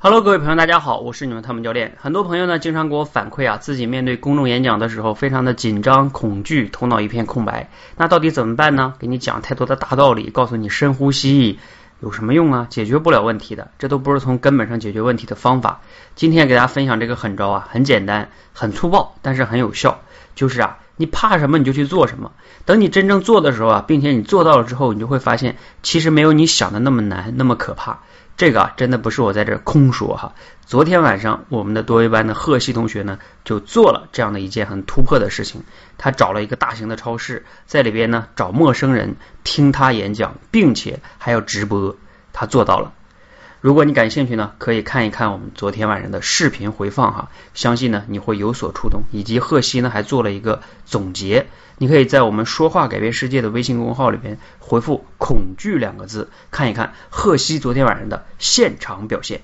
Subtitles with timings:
[0.00, 1.96] Hello，各位朋友，大家好，我是你们汤姆教练。
[2.00, 7.68] 很多朋友呢，经常给我反馈啊，自己面对公众演讲的时候，非常的紧张、恐惧，头脑一片空白。
[7.96, 8.94] 那到底怎么办呢？
[9.00, 11.58] 给你讲太多的大道理，告诉你深呼吸
[11.98, 12.68] 有什么用啊？
[12.70, 15.80] 解决不了问题的，这都不是从根本上解决问题的方法。
[16.14, 19.98] 今天给大家分享这个狠招啊，很简单，很粗暴，但是很有效。
[20.36, 22.30] 就是啊，你怕什么你就去做什么。
[22.66, 27.98] 等你真正做的时候啊，并且你做到了之后，你就会发现，其实没有你想的那么难，那么可怕。
[28.38, 30.32] 这个啊，真的不是我在这空说哈。
[30.64, 35.64] 昨天晚上，我们的多维班的贺西同学呢，就做了这样的一件很突破的事情。
[35.98, 41.96] 他找了一个大型的超市，在里边呢找陌生人听他演讲，并且还要直播，
[42.32, 42.92] 他做到了。
[43.60, 49.02] 如果你感兴趣呢，可以看一看我们昨天晚上的视频回放哈，相信呢你会有所触动。
[49.10, 59.40] 以及贺西呢还做了一个总结，你可以在我们说话改变世界的微信公众号里边回复“恐惧”两个字，看一看贺西昨天晚上的现场表现。